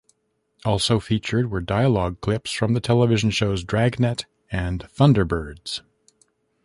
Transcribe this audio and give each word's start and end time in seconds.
Also 0.65 0.99
featured 0.99 1.51
were 1.51 1.61
dialogue 1.61 2.21
clips 2.21 2.49
from 2.51 2.73
the 2.73 2.79
television 2.81 3.29
shows 3.29 3.63
"Dragnet", 3.63 4.25
and 4.49 4.81
"Thunderbirds". 4.85 5.81